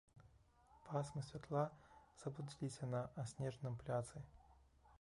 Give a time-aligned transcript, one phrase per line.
[0.85, 1.65] Пасмы святла
[2.21, 4.27] заблудзіліся на аснежаным пляцы.